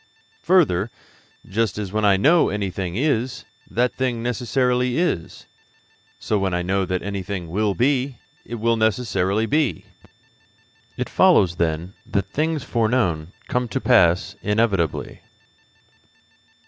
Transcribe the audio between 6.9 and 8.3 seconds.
anything will be,